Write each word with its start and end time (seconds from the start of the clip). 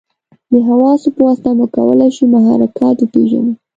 د 0.51 0.53
حواسو 0.67 1.07
په 1.15 1.21
واسطه 1.27 1.49
موږ 1.57 1.69
کولای 1.77 2.09
شو 2.15 2.23
محرکات 2.35 2.97
وپېژنو. 2.99 3.53